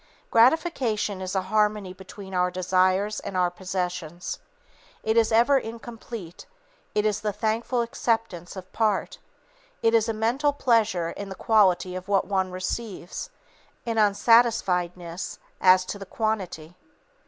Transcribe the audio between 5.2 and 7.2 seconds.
ever incomplete, it